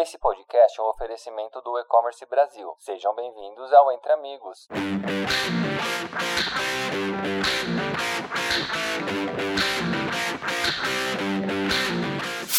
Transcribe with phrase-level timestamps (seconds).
[0.00, 2.72] Esse podcast é um oferecimento do E-Commerce Brasil.
[2.78, 4.68] Sejam bem-vindos ao Entre Amigos.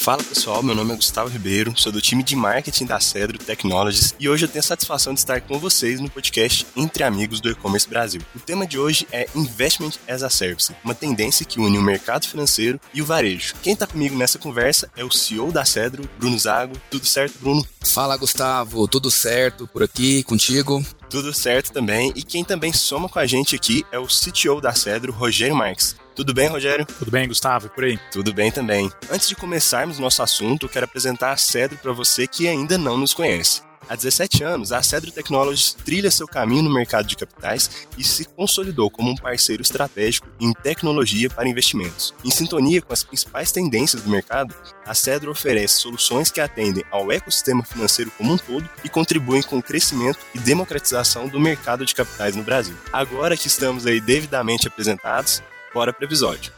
[0.09, 4.15] Fala pessoal, meu nome é Gustavo Ribeiro, sou do time de marketing da Cedro Technologies
[4.19, 7.51] e hoje eu tenho a satisfação de estar com vocês no podcast Entre Amigos do
[7.51, 8.19] E-Commerce Brasil.
[8.35, 12.25] O tema de hoje é Investment as a Service, uma tendência que une o mercado
[12.25, 13.53] financeiro e o varejo.
[13.61, 16.73] Quem está comigo nessa conversa é o CEO da Cedro, Bruno Zago.
[16.89, 17.63] Tudo certo, Bruno?
[17.85, 20.83] Fala Gustavo, tudo certo por aqui contigo?
[21.09, 22.13] Tudo certo também.
[22.15, 25.95] E quem também soma com a gente aqui é o CTO da Cedro, Rogério Marques.
[26.15, 26.85] Tudo bem, Rogério?
[26.85, 27.97] Tudo bem, Gustavo, e por aí?
[28.11, 28.91] Tudo bem também.
[29.09, 33.13] Antes de começarmos nosso assunto, quero apresentar a Cedro para você que ainda não nos
[33.13, 33.68] conhece.
[33.89, 38.23] Há 17 anos, a Cedro Technologies trilha seu caminho no mercado de capitais e se
[38.23, 42.13] consolidou como um parceiro estratégico em tecnologia para investimentos.
[42.23, 44.53] Em sintonia com as principais tendências do mercado,
[44.85, 49.57] a Cedro oferece soluções que atendem ao ecossistema financeiro como um todo e contribuem com
[49.57, 52.75] o crescimento e democratização do mercado de capitais no Brasil.
[52.93, 55.41] Agora que estamos aí devidamente apresentados,
[55.73, 56.51] Bora pro episódio.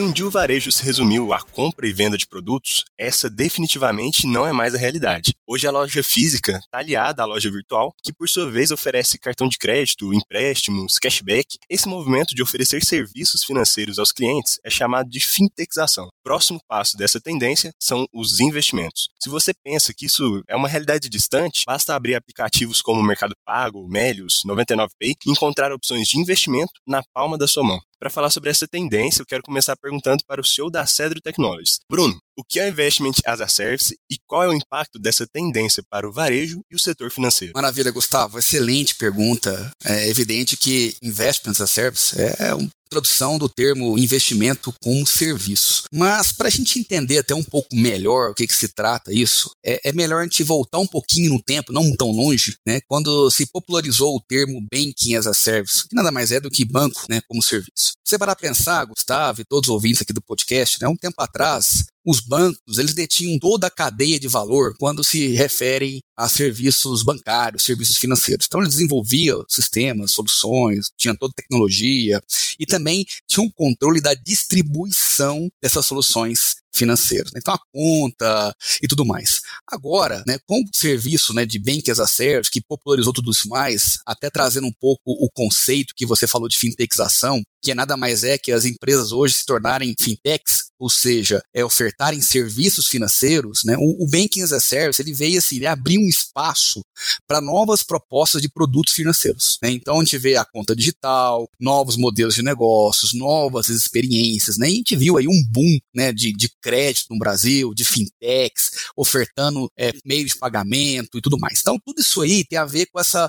[0.00, 4.26] Se um dia o varejo se resumiu à compra e venda de produtos, essa definitivamente
[4.26, 5.34] não é mais a realidade.
[5.46, 9.46] Hoje a loja física está aliada à loja virtual, que por sua vez oferece cartão
[9.46, 11.58] de crédito, empréstimos, cashback.
[11.68, 16.08] Esse movimento de oferecer serviços financeiros aos clientes é chamado de fintechização.
[16.24, 19.10] Próximo passo dessa tendência são os investimentos.
[19.22, 23.86] Se você pensa que isso é uma realidade distante, basta abrir aplicativos como Mercado Pago,
[23.86, 27.78] Melios, 99Pay e encontrar opções de investimento na palma da sua mão.
[28.00, 31.80] Para falar sobre essa tendência, eu quero começar perguntando para o CEO da Cedro Technologies.
[31.86, 35.82] Bruno, o que é Investment as a Service e qual é o impacto dessa tendência
[35.90, 37.52] para o varejo e o setor financeiro?
[37.54, 38.38] Maravilha, Gustavo.
[38.38, 39.70] Excelente pergunta.
[39.84, 45.84] É evidente que Investment as a Service é um tradução do termo investimento como serviço.
[45.92, 49.50] Mas para a gente entender até um pouco melhor o que, que se trata isso,
[49.64, 53.30] é, é, melhor a gente voltar um pouquinho no tempo, não tão longe, né, quando
[53.30, 57.04] se popularizou o termo Banking as a Service, que nada mais é do que banco
[57.08, 57.92] né, como serviço.
[58.04, 61.84] Você para pensar, Gustavo e todos os ouvintes aqui do podcast, né, um tempo atrás,
[62.04, 67.64] os bancos eles detinham toda a cadeia de valor quando se referem a serviços bancários,
[67.64, 68.46] serviços financeiros.
[68.46, 72.22] Então eles desenvolviam sistemas, soluções, tinham toda tecnologia
[72.58, 77.32] e também tinham um controle da distribuição dessas soluções financeiras.
[77.32, 77.40] Né?
[77.40, 79.40] Então, a conta e tudo mais.
[79.66, 83.48] Agora, né, com o serviço né, de Bank as a Service, que popularizou tudo isso
[83.48, 87.96] mais, até trazendo um pouco o conceito que você falou de fintechização, que é nada
[87.96, 93.60] mais é que as empresas hoje se tornarem fintechs, ou seja, é ofertarem serviços financeiros,
[93.64, 93.76] né?
[93.78, 96.80] O, o Banking as a Service ele veio assim, ele abriu um espaço
[97.26, 99.58] para novas propostas de produtos financeiros.
[99.62, 99.70] Né?
[99.70, 104.68] Então a gente vê a conta digital, novos modelos de negócios, novas experiências, né?
[104.68, 108.70] E a gente viu aí um boom né, de, de crédito no Brasil, de fintechs,
[108.96, 111.60] ofertando é, meios de pagamento e tudo mais.
[111.60, 113.28] Então, tudo isso aí tem a ver com essa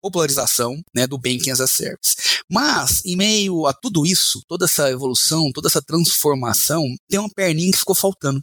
[0.00, 2.16] popularização né, do Banking as a Service.
[2.50, 7.72] Mas, em meio a tudo isso, toda essa evolução, toda essa transformação, tem uma perninha
[7.72, 8.42] que ficou faltando.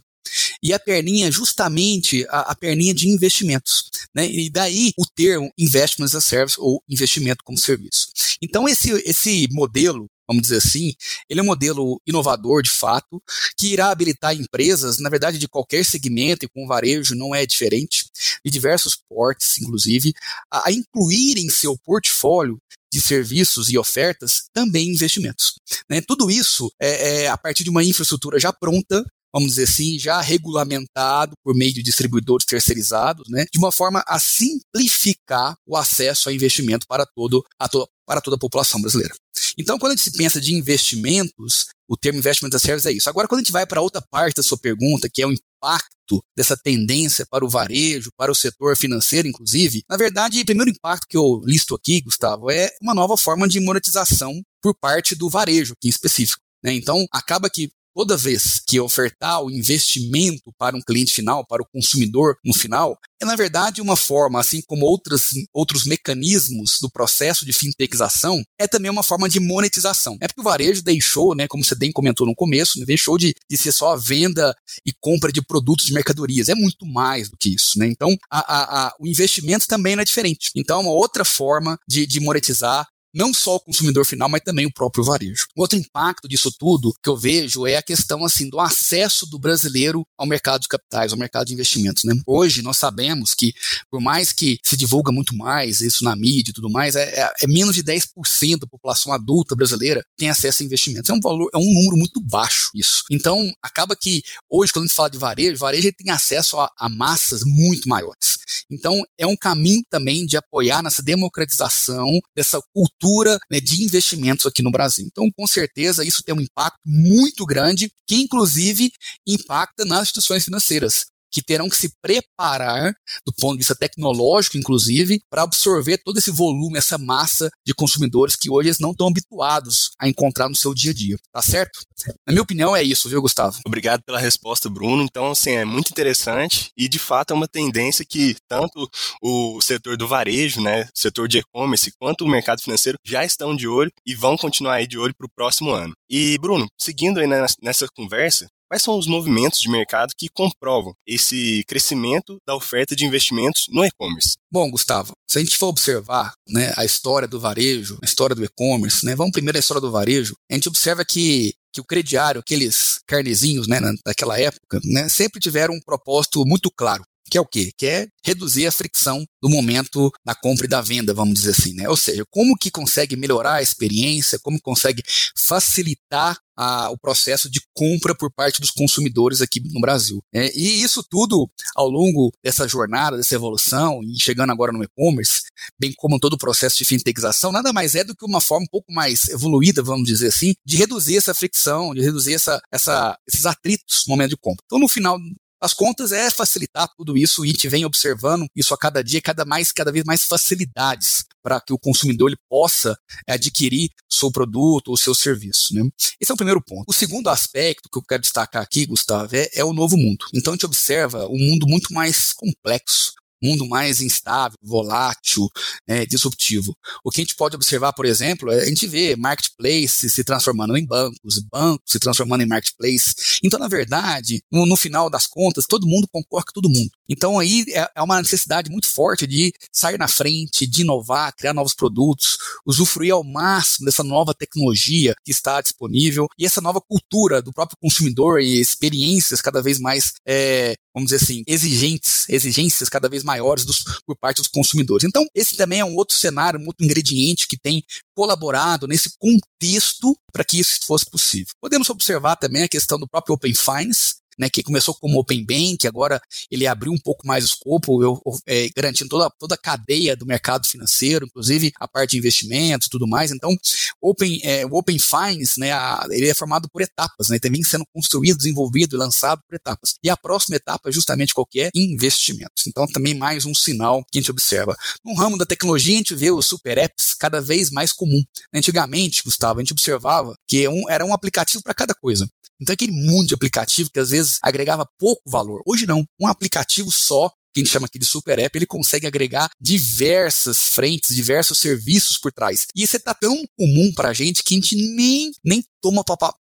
[0.62, 3.90] E a perninha é justamente a, a, perninha de investimentos.
[4.14, 4.30] Né?
[4.30, 8.08] E daí o termo investment as service ou investimento como serviço.
[8.40, 10.94] Então, esse, esse modelo vamos dizer assim,
[11.28, 13.22] ele é um modelo inovador de fato,
[13.56, 18.06] que irá habilitar empresas, na verdade, de qualquer segmento, e com varejo não é diferente,
[18.44, 20.12] de diversos portes, inclusive,
[20.50, 22.58] a, a incluir em seu portfólio
[22.92, 25.54] de serviços e ofertas também investimentos.
[25.88, 26.02] Né?
[26.02, 30.20] Tudo isso é, é a partir de uma infraestrutura já pronta vamos dizer assim, já
[30.20, 36.32] regulamentado por meio de distribuidores terceirizados, né, de uma forma a simplificar o acesso a
[36.32, 39.14] investimento para, todo, a to, para toda a população brasileira.
[39.58, 43.08] Então, quando a gente pensa de investimentos, o termo investment as service é isso.
[43.08, 46.22] Agora, quando a gente vai para outra parte da sua pergunta, que é o impacto
[46.36, 51.06] dessa tendência para o varejo, para o setor financeiro, inclusive, na verdade, o primeiro impacto
[51.08, 55.72] que eu listo aqui, Gustavo, é uma nova forma de monetização por parte do varejo,
[55.72, 56.40] aqui em específico.
[56.62, 56.72] Né?
[56.74, 61.66] Então, acaba que toda vez que ofertar o investimento para um cliente final, para o
[61.72, 67.44] consumidor no final, é na verdade uma forma, assim como outros, outros mecanismos do processo
[67.44, 70.16] de fintechização, é também uma forma de monetização.
[70.20, 73.34] É porque o varejo deixou, né, como você bem comentou no começo, né, deixou de,
[73.48, 74.54] de ser só a venda
[74.84, 76.48] e compra de produtos de mercadorias.
[76.48, 77.78] É muito mais do que isso.
[77.78, 77.86] Né?
[77.86, 80.50] Então, a, a, a, o investimento também não é diferente.
[80.56, 84.66] Então, é uma outra forma de, de monetizar não só o consumidor final, mas também
[84.66, 85.46] o próprio varejo.
[85.56, 90.06] Outro impacto disso tudo que eu vejo é a questão assim do acesso do brasileiro
[90.16, 92.04] ao mercado de capitais, ao mercado de investimentos.
[92.04, 92.14] Né?
[92.26, 93.52] Hoje nós sabemos que,
[93.90, 97.32] por mais que se divulga muito mais isso na mídia e tudo mais, é, é,
[97.42, 101.10] é menos de 10% da população adulta brasileira tem acesso a investimentos.
[101.10, 103.04] É um valor, é um número muito baixo isso.
[103.10, 106.88] Então, acaba que hoje, quando a gente fala de varejo, varejo tem acesso a, a
[106.88, 108.38] massas muito maiores.
[108.70, 114.62] Então, é um caminho também de apoiar nessa democratização dessa cultura né, de investimentos aqui
[114.62, 115.06] no Brasil.
[115.06, 118.90] Então, com certeza, isso tem um impacto muito grande, que inclusive
[119.26, 122.92] impacta nas instituições financeiras que terão que se preparar,
[123.26, 128.36] do ponto de vista tecnológico, inclusive, para absorver todo esse volume, essa massa de consumidores
[128.36, 131.16] que hoje eles não estão habituados a encontrar no seu dia a dia.
[131.32, 131.80] Tá certo?
[132.26, 133.58] Na minha opinião, é isso, viu, Gustavo?
[133.66, 135.02] Obrigado pela resposta, Bruno.
[135.02, 138.88] Então, assim, é muito interessante e, de fato, é uma tendência que tanto
[139.22, 143.66] o setor do varejo, né, setor de e-commerce, quanto o mercado financeiro já estão de
[143.66, 145.94] olho e vão continuar aí de olho para o próximo ano.
[146.12, 151.62] E, Bruno, seguindo aí nessa conversa, Quais são os movimentos de mercado que comprovam esse
[151.68, 154.38] crescimento da oferta de investimentos no e-commerce?
[154.50, 158.42] Bom, Gustavo, se a gente for observar né, a história do varejo, a história do
[158.42, 162.40] e-commerce, né, vamos primeiro à história do varejo, a gente observa que que o crediário,
[162.40, 167.46] aqueles carnezinhos né, daquela época, né, sempre tiveram um propósito muito claro que é o
[167.46, 167.72] quê?
[167.76, 171.74] Que é reduzir a fricção do momento da compra e da venda, vamos dizer assim,
[171.74, 171.88] né?
[171.88, 175.02] Ou seja, como que consegue melhorar a experiência, como consegue
[175.36, 180.22] facilitar a, o processo de compra por parte dos consumidores aqui no Brasil.
[180.34, 185.42] É, e isso tudo, ao longo dessa jornada, dessa evolução, e chegando agora no e-commerce,
[185.78, 188.70] bem como todo o processo de fintechização, nada mais é do que uma forma um
[188.70, 193.46] pouco mais evoluída, vamos dizer assim, de reduzir essa fricção, de reduzir essa, essa, esses
[193.46, 194.62] atritos no momento de compra.
[194.64, 195.18] Então, no final
[195.62, 199.22] as contas é facilitar tudo isso e a gente vem observando isso a cada dia,
[199.22, 202.98] cada, mais, cada vez mais facilidades para que o consumidor ele possa
[203.28, 205.72] adquirir seu produto ou seu serviço.
[205.74, 205.88] Né?
[206.20, 206.84] Esse é o primeiro ponto.
[206.88, 210.26] O segundo aspecto que eu quero destacar aqui, Gustavo, é, é o novo mundo.
[210.34, 213.12] Então a gente observa um mundo muito mais complexo,
[213.42, 215.48] mundo mais instável, volátil,
[215.86, 216.76] né, disruptivo.
[217.04, 220.76] O que a gente pode observar, por exemplo, é a gente vê marketplace se transformando
[220.76, 223.14] em bancos, bancos se transformando em marketplace.
[223.42, 226.90] Então, na verdade, no, no final das contas, todo mundo concorre com todo mundo.
[227.08, 231.52] Então, aí é, é uma necessidade muito forte de sair na frente, de inovar, criar
[231.52, 237.42] novos produtos, usufruir ao máximo dessa nova tecnologia que está disponível e essa nova cultura
[237.42, 243.08] do próprio consumidor e experiências cada vez mais é, vamos dizer assim, exigentes, exigências cada
[243.08, 245.04] vez maiores dos, por parte dos consumidores.
[245.04, 247.82] Então, esse também é um outro cenário, um outro ingrediente que tem
[248.14, 251.54] colaborado nesse contexto para que isso fosse possível.
[251.60, 255.86] Podemos observar também a questão do próprio Open Finance, né, que começou como Open Bank,
[255.86, 256.20] agora
[256.50, 260.26] ele abriu um pouco mais o escopo, eu, é, garantindo toda, toda a cadeia do
[260.26, 263.30] mercado financeiro, inclusive a parte de investimentos e tudo mais.
[263.30, 263.56] Então,
[264.00, 267.84] Open, é, o Open Finance, né, a, ele é formado por etapas, né, também sendo
[267.92, 269.94] construído, desenvolvido e lançado por etapas.
[270.02, 271.70] E a próxima etapa é justamente qual que é?
[271.74, 272.66] Investimentos.
[272.66, 274.76] Então, também mais um sinal que a gente observa.
[275.04, 278.22] No ramo da tecnologia, a gente vê os super apps cada vez mais comum.
[278.52, 282.28] Antigamente, Gustavo, a gente observava que um, era um aplicativo para cada coisa.
[282.60, 285.62] Então, aquele mundo de aplicativo que às vezes agregava pouco valor.
[285.66, 286.04] Hoje não.
[286.20, 290.68] Um aplicativo só que a gente chama aqui de super app, ele consegue agregar diversas
[290.68, 292.66] frentes, diversos serviços por trás.
[292.74, 296.02] E isso está tão comum para a gente que a gente nem, nem toma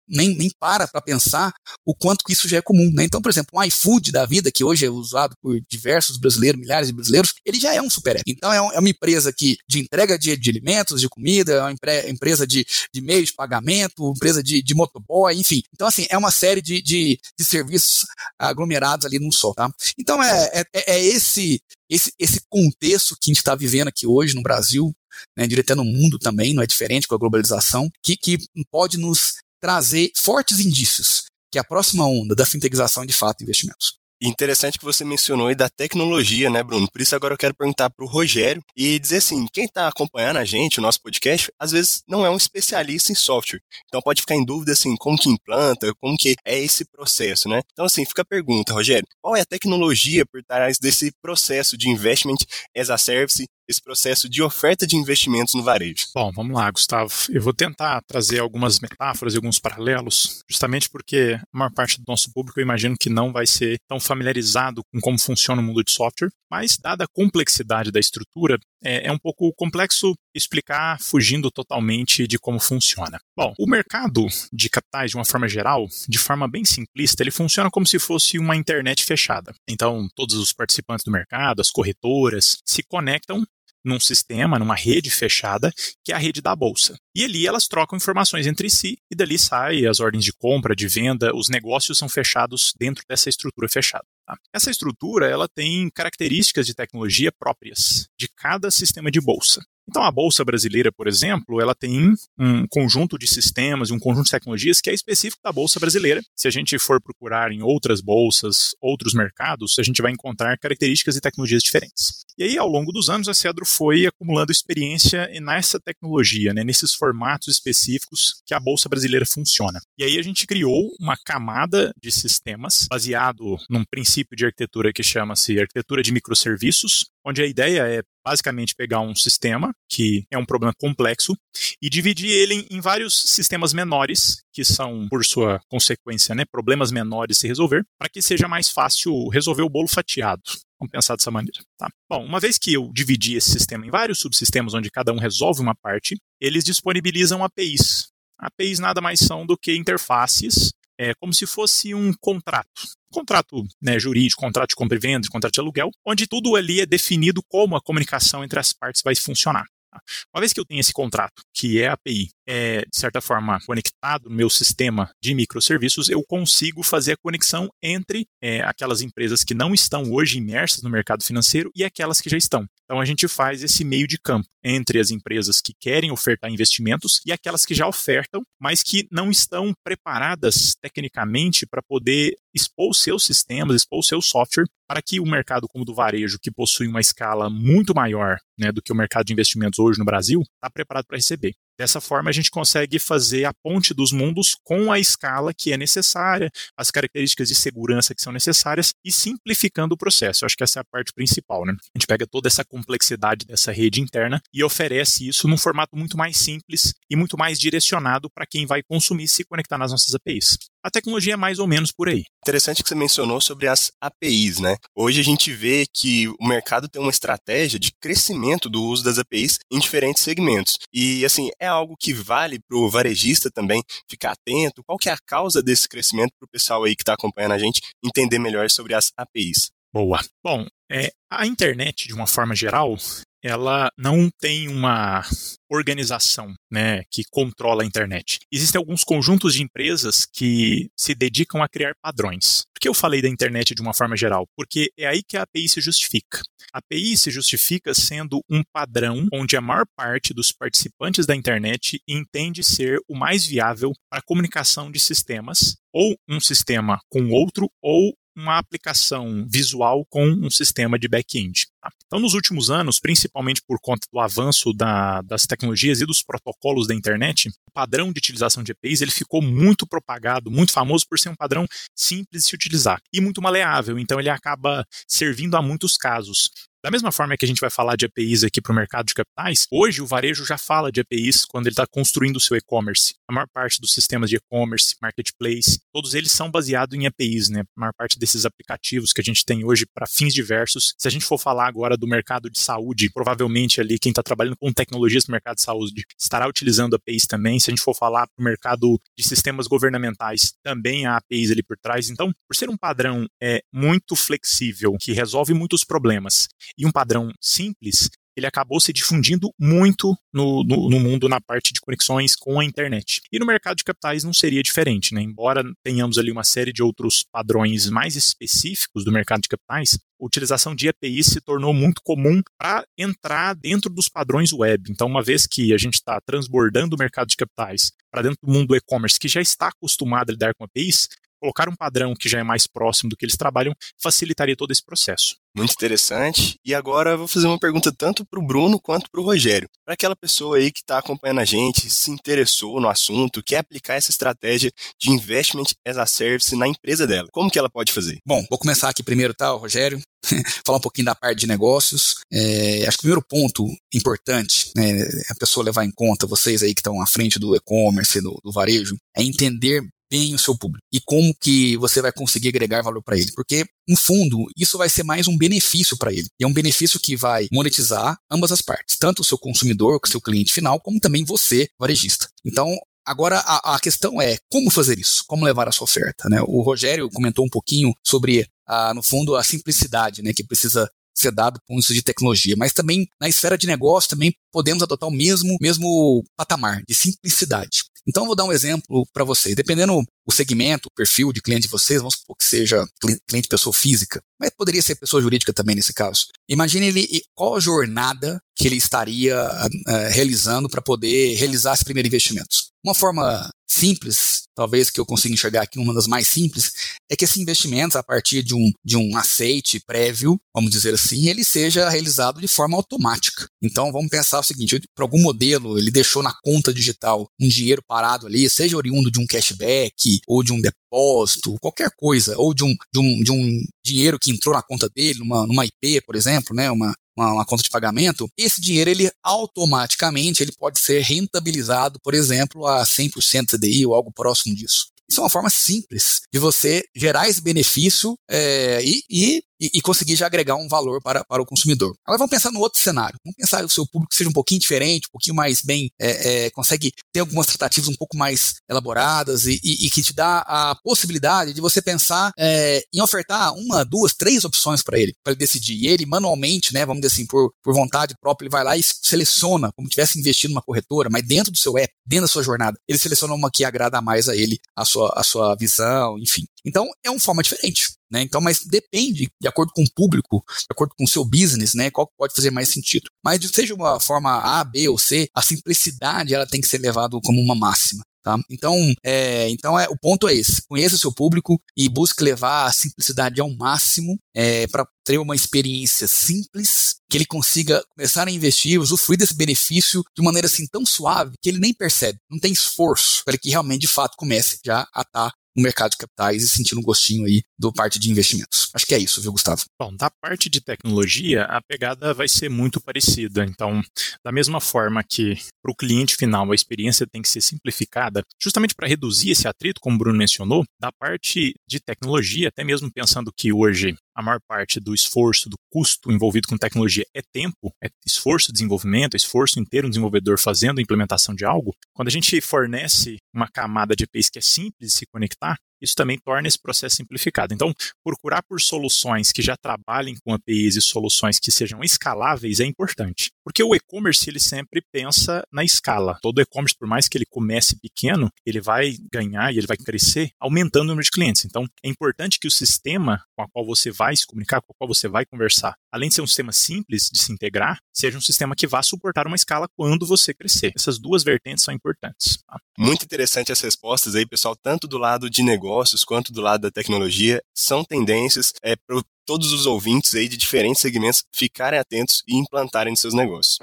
[0.09, 1.53] nem, nem para para pensar
[1.85, 2.91] o quanto que isso já é comum.
[2.93, 3.05] Né?
[3.05, 6.89] Então, por exemplo, um iFood da vida, que hoje é usado por diversos brasileiros, milhares
[6.89, 8.25] de brasileiros, ele já é um super app.
[8.27, 11.61] Então, é, um, é uma empresa que, de entrega de, de, alimentos, de comida, é
[11.61, 15.63] uma empre, empresa de, de meio de pagamento, empresa de, de motoboy, enfim.
[15.73, 18.05] Então, assim, é uma série de, de, de serviços
[18.39, 19.53] aglomerados ali num só.
[19.53, 19.71] Tá?
[19.99, 24.35] Então, é, é, é esse, esse, esse contexto que a gente está vivendo aqui hoje
[24.35, 24.95] no Brasil,
[25.37, 28.39] né, direto no mundo também, não é diferente com a globalização, que, que
[28.71, 34.03] pode nos trazer fortes indícios que a próxima onda da fintechização é de fato investimentos.
[34.25, 36.89] Interessante que você mencionou aí da tecnologia, né, Bruno?
[36.89, 40.37] Por isso agora eu quero perguntar para o Rogério e dizer assim, quem está acompanhando
[40.37, 43.61] a gente, o nosso podcast, às vezes não é um especialista em software.
[43.89, 47.63] Então pode ficar em dúvida assim, como que implanta, como que é esse processo, né?
[47.73, 51.89] Então assim, fica a pergunta, Rogério, qual é a tecnologia por trás desse processo de
[51.89, 52.39] investment
[52.77, 56.07] as a service esse processo de oferta de investimentos no varejo?
[56.15, 57.13] Bom, vamos lá, Gustavo.
[57.31, 62.05] Eu vou tentar trazer algumas metáforas e alguns paralelos, justamente porque a maior parte do
[62.07, 65.83] nosso público eu imagino que não vai ser tão familiarizado com como funciona o mundo
[65.83, 71.51] de software, mas dada a complexidade da estrutura, é, é um pouco complexo explicar fugindo
[71.51, 73.21] totalmente de como funciona.
[73.37, 77.71] Bom, o mercado de capitais, de uma forma geral, de forma bem simplista, ele funciona
[77.71, 79.55] como se fosse uma internet fechada.
[79.69, 83.45] Então, todos os participantes do mercado, as corretoras, se conectam
[83.85, 85.73] num sistema, numa rede fechada,
[86.05, 86.97] que é a rede da bolsa.
[87.15, 90.87] E ali elas trocam informações entre si e dali sai as ordens de compra, de
[90.87, 94.05] venda, os negócios são fechados dentro dessa estrutura fechada.
[94.27, 94.37] Tá?
[94.55, 99.63] Essa estrutura ela tem características de tecnologia próprias de cada sistema de bolsa.
[99.89, 104.25] Então, a Bolsa Brasileira, por exemplo, ela tem um conjunto de sistemas e um conjunto
[104.25, 106.23] de tecnologias que é específico da Bolsa Brasileira.
[106.37, 111.17] Se a gente for procurar em outras bolsas, outros mercados, a gente vai encontrar características
[111.17, 112.25] e tecnologias diferentes.
[112.39, 116.95] E aí, ao longo dos anos, a Cedro foi acumulando experiência nessa tecnologia, né, nesses
[116.95, 119.81] formatos específicos que a Bolsa Brasileira funciona.
[119.99, 125.03] E aí, a gente criou uma camada de sistemas baseado num princípio de arquitetura que
[125.03, 130.45] chama-se arquitetura de microserviços, onde a ideia é basicamente pegar um sistema, que é um
[130.45, 131.37] problema complexo,
[131.81, 137.39] e dividir ele em vários sistemas menores, que são, por sua consequência, né, problemas menores
[137.39, 140.43] se resolver, para que seja mais fácil resolver o bolo fatiado.
[140.79, 141.61] Vamos pensar dessa maneira.
[141.79, 141.89] Tá?
[142.11, 145.61] Bom, uma vez que eu dividi esse sistema em vários subsistemas, onde cada um resolve
[145.61, 148.09] uma parte, eles disponibilizam APIs.
[148.39, 152.83] APIs nada mais são do que interfaces é como se fosse um contrato.
[153.11, 156.87] Contrato né, jurídico, contrato de compra e venda, contrato de aluguel, onde tudo ali é
[156.87, 159.67] definido como a comunicação entre as partes vai funcionar.
[159.91, 160.01] Tá?
[160.35, 163.59] Uma vez que eu tenho esse contrato, que é a API, é, de certa forma,
[163.67, 169.45] conectado no meu sistema de microserviços, eu consigo fazer a conexão entre é, aquelas empresas
[169.45, 172.67] que não estão hoje imersas no mercado financeiro e aquelas que já estão.
[172.85, 177.21] Então a gente faz esse meio de campo entre as empresas que querem ofertar investimentos
[177.25, 183.25] e aquelas que já ofertam, mas que não estão preparadas tecnicamente para poder expor seus
[183.25, 187.01] sistemas, expor o seu software para que o mercado como do varejo, que possui uma
[187.01, 191.07] escala muito maior né, do que o mercado de investimentos hoje no Brasil, está preparado
[191.07, 191.55] para receber.
[191.83, 195.77] Dessa forma, a gente consegue fazer a ponte dos mundos com a escala que é
[195.77, 200.45] necessária, as características de segurança que são necessárias e simplificando o processo.
[200.45, 201.73] Eu acho que essa é a parte principal, né?
[201.73, 206.17] A gente pega toda essa complexidade dessa rede interna e oferece isso num formato muito
[206.17, 210.15] mais simples e muito mais direcionado para quem vai consumir e se conectar nas nossas
[210.15, 210.57] APIs.
[210.85, 212.25] A tecnologia é mais ou menos por aí.
[212.43, 214.77] Interessante que você mencionou sobre as APIs, né?
[214.97, 219.17] Hoje a gente vê que o mercado tem uma estratégia de crescimento do uso das
[219.17, 220.77] APIs em diferentes segmentos.
[220.93, 224.83] E, assim, é algo que vale para o varejista também ficar atento?
[224.85, 227.59] Qual que é a causa desse crescimento para o pessoal aí que está acompanhando a
[227.59, 229.71] gente entender melhor sobre as APIs?
[229.93, 230.19] Boa.
[230.43, 232.97] Bom, é, a internet, de uma forma geral,
[233.43, 235.23] ela não tem uma
[235.69, 238.39] organização né, que controla a internet.
[238.53, 242.65] Existem alguns conjuntos de empresas que se dedicam a criar padrões.
[242.75, 244.47] Por que eu falei da internet de uma forma geral?
[244.57, 246.43] Porque é aí que a API se justifica.
[246.73, 252.01] A API se justifica sendo um padrão onde a maior parte dos participantes da internet
[252.07, 257.71] entende ser o mais viável para a comunicação de sistemas, ou um sistema com outro,
[257.83, 261.67] ou uma aplicação visual com um sistema de back-end.
[261.81, 261.91] Tá?
[262.07, 266.87] Então, nos últimos anos, principalmente por conta do avanço da, das tecnologias e dos protocolos
[266.87, 271.19] da internet, o padrão de utilização de APIs ele ficou muito propagado, muito famoso por
[271.19, 273.99] ser um padrão simples de se utilizar e muito maleável.
[273.99, 276.51] Então, ele acaba servindo a muitos casos.
[276.85, 279.15] Da mesma forma que a gente vai falar de APIs aqui para o mercado de
[279.15, 283.15] capitais, hoje o varejo já fala de APIs quando ele está construindo o seu e-commerce.
[283.29, 287.61] A maior parte dos sistemas de e-commerce, marketplace, todos eles são baseados em APIs, né?
[287.61, 290.93] A maior parte desses aplicativos que a gente tem hoje para fins diversos.
[290.99, 294.57] Se a gente for falar agora do mercado de saúde, provavelmente ali quem está trabalhando
[294.57, 297.61] com tecnologias no mercado de saúde estará utilizando APIs também.
[297.61, 301.63] Se a gente for falar para o mercado de sistemas governamentais, também há APIs ali
[301.63, 302.11] por trás.
[302.11, 307.31] Então, por ser um padrão é muito flexível, que resolve muitos problemas e um padrão
[307.41, 312.59] simples, ele acabou se difundindo muito no, no, no, mundo na parte de conexões com
[312.59, 313.21] a internet.
[313.31, 315.21] E no mercado de capitais não seria diferente, né?
[315.21, 320.25] Embora tenhamos ali uma série de outros padrões mais específicos do mercado de capitais, a
[320.25, 324.91] utilização de APIs se tornou muito comum para entrar dentro dos padrões web.
[324.91, 328.53] Então, uma vez que a gente está transbordando o mercado de capitais para dentro do
[328.53, 331.09] mundo do e-commerce, que já está acostumado a lidar com APIs,
[331.43, 334.85] colocar um padrão que já é mais próximo do que eles trabalham facilitaria todo esse
[334.85, 335.35] processo.
[335.57, 336.55] Muito interessante.
[336.65, 339.69] E agora eu vou fazer uma pergunta tanto para o Bruno quanto para o Rogério.
[339.85, 343.95] Para aquela pessoa aí que está acompanhando a gente, se interessou no assunto, quer aplicar
[343.95, 344.71] essa estratégia
[345.01, 348.19] de investment as a service na empresa dela, como que ela pode fazer?
[348.25, 350.01] Bom, vou começar aqui primeiro, tá, Rogério?
[350.65, 352.17] falar um pouquinho da parte de negócios.
[352.33, 356.75] É, acho que o primeiro ponto importante, né, a pessoa levar em conta, vocês aí
[356.75, 359.83] que estão à frente do e-commerce, do, do varejo, é entender
[360.13, 363.33] bem o seu público e como que você vai conseguir agregar valor para ele.
[363.35, 366.29] Porque, no fundo, isso vai ser mais um benefício para ele.
[366.39, 370.21] É um benefício que vai monetizar ambas as partes, tanto o seu consumidor, o seu
[370.21, 372.29] cliente final, como também você, varejista.
[372.45, 376.29] Então, Agora, a, a, questão é como fazer isso, como levar a sua oferta.
[376.29, 376.41] Né?
[376.47, 381.33] O Rogério comentou um pouquinho sobre, a, no fundo, a simplicidade né, que precisa ser
[381.33, 385.13] dado com isso de tecnologia, mas também na esfera de negócio também podemos adotar o
[385.13, 387.83] mesmo, mesmo patamar de simplicidade.
[388.07, 389.55] Então, vou dar um exemplo para vocês.
[389.55, 392.85] Dependendo o segmento, o perfil de cliente de vocês, vamos supor que seja
[393.29, 396.27] cliente pessoa física, mas poderia ser pessoa jurídica também nesse caso.
[396.49, 402.07] Imagine ele qual a jornada que ele estaria uh, realizando para poder realizar esses primeiros
[402.07, 402.71] investimentos.
[402.85, 406.73] Uma forma simples, talvez que eu consiga enxergar aqui, uma das mais simples,
[407.11, 411.29] é que esses investimentos, a partir de um, de um aceite prévio, vamos dizer assim,
[411.29, 413.49] ele seja realizado de forma automática.
[413.61, 417.83] Então, vamos pensar o seguinte, para algum modelo, ele deixou na conta digital um dinheiro
[417.87, 422.63] parado ali, seja oriundo de um cashback ou de um depósito, qualquer coisa, ou de
[422.63, 426.15] um, de um, de um dinheiro que entrou na conta dele, numa, numa IP, por
[426.15, 431.03] exemplo, né, uma, uma, uma, conta de pagamento, esse dinheiro ele automaticamente ele pode ser
[431.03, 434.87] rentabilizado, por exemplo, a 100% CDI ou algo próximo disso.
[435.09, 439.81] Isso é uma forma simples de você gerar esse benefício é, e, e e, e,
[439.81, 441.95] conseguir já agregar um valor para, para o consumidor.
[442.05, 443.17] Agora vamos pensar no outro cenário.
[443.25, 446.47] Vamos pensar que o seu público seja um pouquinho diferente, um pouquinho mais bem, é,
[446.47, 450.39] é, consegue ter algumas tratativas um pouco mais elaboradas e, e, e que te dá
[450.41, 455.33] a possibilidade de você pensar é, em ofertar uma, duas, três opções para ele, para
[455.33, 455.77] ele decidir.
[455.77, 458.83] E ele manualmente, né, vamos dizer assim, por, por vontade própria, ele vai lá e
[458.83, 462.43] seleciona, como se tivesse investido numa corretora, mas dentro do seu app, dentro da sua
[462.43, 466.45] jornada, ele seleciona uma que agrada mais a ele, a sua, a sua visão, enfim.
[466.65, 467.91] Então, é uma forma diferente.
[468.11, 468.23] Né?
[468.23, 471.91] Então, mas depende, de acordo com o público, de acordo com o seu business, né?
[471.91, 473.09] Qual pode fazer mais sentido.
[473.25, 477.19] Mas seja uma forma A, B ou C, a simplicidade ela tem que ser levada
[477.25, 478.03] como uma máxima.
[478.23, 478.39] Tá?
[478.49, 482.67] Então, é, então é, o ponto é esse: conheça o seu público e busque levar
[482.67, 488.31] a simplicidade ao máximo é, para ter uma experiência simples, que ele consiga começar a
[488.31, 492.53] investir, usufruir desse benefício de maneira assim tão suave que ele nem percebe, não tem
[492.53, 496.43] esforço para que realmente de fato comece já a estar tá no mercado de capitais
[496.43, 498.69] e sentindo um gostinho aí do parte de investimentos.
[498.75, 499.65] Acho que é isso, viu, Gustavo?
[499.79, 503.45] Bom, da parte de tecnologia, a pegada vai ser muito parecida.
[503.45, 503.83] Então,
[504.25, 508.75] da mesma forma que para o cliente final a experiência tem que ser simplificada, justamente
[508.75, 513.33] para reduzir esse atrito, como o Bruno mencionou, da parte de tecnologia, até mesmo pensando
[513.37, 517.89] que hoje a maior parte do esforço, do custo envolvido com tecnologia é tempo, é
[518.07, 521.75] esforço de desenvolvimento, é esforço inteiro um desenvolvedor fazendo a implementação de algo.
[521.93, 525.95] Quando a gente fornece uma camada de APIs que é simples de se conectar, isso
[525.95, 527.53] também torna esse processo simplificado.
[527.53, 532.65] Então, procurar por soluções que já trabalhem com APIs e soluções que sejam escaláveis é
[532.65, 533.31] importante.
[533.45, 536.19] Porque o e-commerce ele sempre pensa na escala.
[536.23, 540.31] Todo e-commerce, por mais que ele comece pequeno, ele vai ganhar e ele vai crescer
[540.39, 541.45] aumentando o número de clientes.
[541.45, 544.75] Então, é importante que o sistema com o qual você vai se comunicar, com o
[544.79, 548.21] qual você vai conversar, além de ser um sistema simples de se integrar, seja um
[548.21, 550.73] sistema que vá suportar uma escala quando você crescer.
[550.77, 552.39] Essas duas vertentes são importantes.
[552.47, 552.59] Tá?
[552.79, 556.63] Muito interessante as respostas aí, pessoal, tanto do lado de negócio negócios quanto do lado
[556.63, 562.23] da tecnologia são tendências é, para todos os ouvintes aí de diferentes segmentos ficarem atentos
[562.27, 563.59] e implantarem nos seus negócios.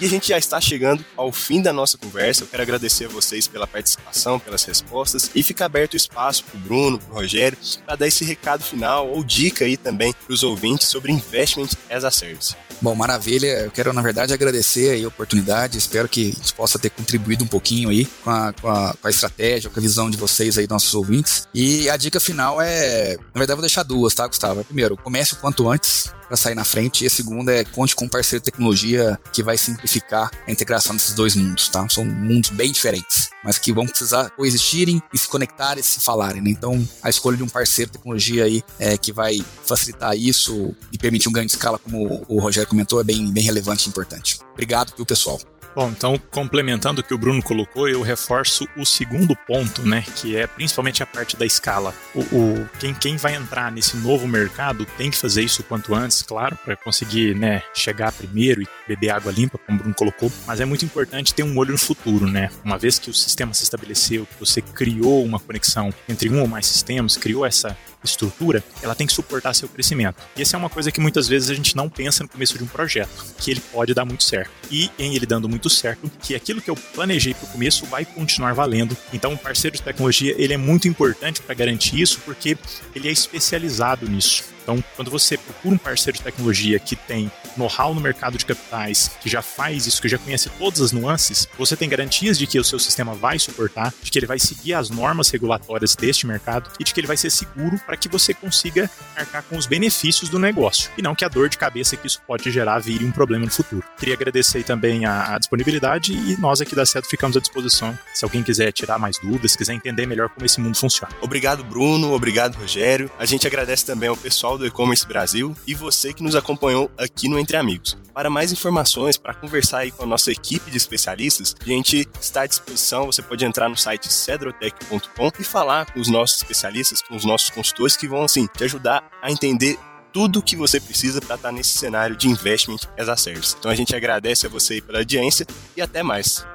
[0.00, 2.44] E a gente já está chegando ao fim da nossa conversa.
[2.44, 6.56] Eu quero agradecer a vocês pela participação, pelas respostas e fica aberto o espaço para
[6.56, 10.34] o Bruno, para o Rogério, para dar esse recado final ou dica aí também para
[10.34, 12.54] os ouvintes sobre Investment as a Service.
[12.80, 13.46] Bom, maravilha.
[13.60, 15.78] Eu quero, na verdade, agradecer a oportunidade.
[15.78, 19.06] Espero que a gente possa ter contribuído um pouquinho aí com a, com a, com
[19.06, 21.48] a estratégia, com a visão de vocês aí, nossos ouvintes.
[21.54, 24.62] E a dica final é, na verdade, vou deixar duas, tá, Gustavo?
[24.64, 27.04] Primeiro, comece o quanto antes para sair na frente.
[27.04, 30.94] E a segunda é conte com um parceiro de tecnologia que vai simplificar a integração
[30.94, 31.88] desses dois mundos, tá?
[31.88, 36.42] São mundos bem diferentes, mas que vão precisar coexistirem e se conectarem e se falarem,
[36.42, 36.50] né?
[36.50, 40.98] Então, a escolha de um parceiro de tecnologia aí é, que vai facilitar isso e
[40.98, 44.38] permitir um ganho de escala, como o Rogério comentou, é bem, bem relevante e importante.
[44.52, 45.40] Obrigado, viu, pessoal.
[45.76, 50.02] Bom, então, complementando o que o Bruno colocou, eu reforço o segundo ponto, né?
[50.16, 51.94] Que é principalmente a parte da escala.
[52.14, 56.22] O, o quem, quem vai entrar nesse novo mercado tem que fazer isso quanto antes,
[56.22, 60.32] claro, para conseguir né, chegar primeiro e beber água limpa, como o Bruno colocou.
[60.46, 62.48] Mas é muito importante ter um olho no futuro, né?
[62.64, 66.48] Uma vez que o sistema se estabeleceu, que você criou uma conexão entre um ou
[66.48, 70.16] mais sistemas, criou essa estrutura, ela tem que suportar seu crescimento.
[70.36, 72.64] E essa é uma coisa que muitas vezes a gente não pensa no começo de
[72.64, 74.50] um projeto, que ele pode dar muito certo.
[74.70, 78.04] E em ele dando muito certo, que aquilo que eu planejei para o começo vai
[78.04, 78.96] continuar valendo.
[79.12, 82.56] Então, o parceiro de tecnologia, ele é muito importante para garantir isso, porque
[82.94, 84.55] ele é especializado nisso.
[84.66, 89.12] Então, quando você procura um parceiro de tecnologia que tem know-how no mercado de capitais,
[89.20, 92.58] que já faz isso, que já conhece todas as nuances, você tem garantias de que
[92.58, 96.68] o seu sistema vai suportar, de que ele vai seguir as normas regulatórias deste mercado
[96.80, 100.28] e de que ele vai ser seguro para que você consiga arcar com os benefícios
[100.28, 103.12] do negócio e não que a dor de cabeça que isso pode gerar vire um
[103.12, 103.84] problema no futuro.
[103.96, 108.24] Queria agradecer também a, a disponibilidade e nós aqui da Cedo ficamos à disposição se
[108.24, 111.14] alguém quiser tirar mais dúvidas, quiser entender melhor como esse mundo funciona.
[111.20, 112.12] Obrigado, Bruno.
[112.12, 113.10] Obrigado, Rogério.
[113.18, 117.28] A gente agradece também ao pessoal do E-Commerce Brasil e você que nos acompanhou aqui
[117.28, 117.96] no Entre Amigos.
[118.14, 122.42] Para mais informações, para conversar aí com a nossa equipe de especialistas, a gente está
[122.42, 123.06] à disposição.
[123.06, 127.50] Você pode entrar no site cedrotech.com e falar com os nossos especialistas, com os nossos
[127.50, 129.78] consultores que vão assim te ajudar a entender
[130.12, 133.54] tudo que você precisa para estar nesse cenário de investment as a service.
[133.58, 136.46] Então a gente agradece a você pela audiência e até mais.